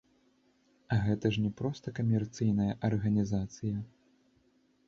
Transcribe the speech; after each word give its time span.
А 0.95 0.97
гэта 1.07 1.25
ж 1.35 1.43
не 1.43 1.51
проста 1.59 1.93
камерцыйная 1.99 2.73
арганізацыя. 2.91 3.77